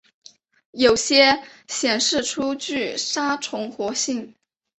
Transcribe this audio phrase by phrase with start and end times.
[0.71, 4.33] 有些显示出具杀虫活性。